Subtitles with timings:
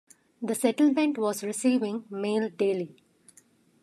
[0.41, 2.95] The settlement was receiving mail daily.